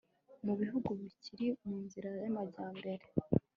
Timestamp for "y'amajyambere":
2.21-3.05